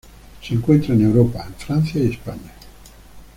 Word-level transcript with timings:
Se 0.41 0.55
encuentra 0.55 0.95
en 0.95 1.05
Europa 1.05 1.43
en 1.47 1.53
Francia 1.53 2.01
y 2.03 2.09
España. 2.09 2.51